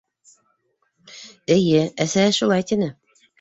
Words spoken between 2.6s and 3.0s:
тине.